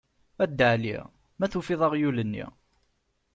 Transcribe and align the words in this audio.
A 0.43 0.45
Dda 0.49 0.67
Ɛli! 0.73 0.95
ma 1.37 1.45
tufiḍ 1.51 1.81
aɣyul-nni? 1.85 2.45